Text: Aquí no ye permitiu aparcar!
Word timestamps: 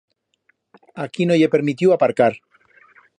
Aquí 1.03 1.27
no 1.27 1.37
ye 1.41 1.51
permitiu 1.57 1.95
aparcar! 1.97 2.33